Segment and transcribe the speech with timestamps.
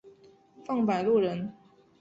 [0.65, 1.53] 范百禄人。